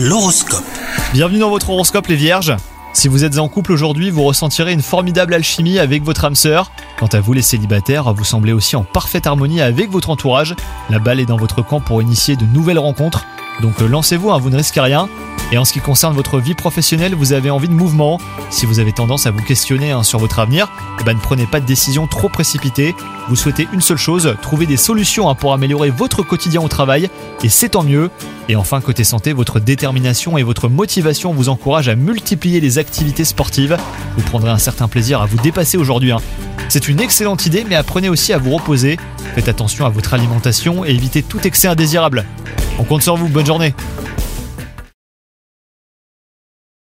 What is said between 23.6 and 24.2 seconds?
une seule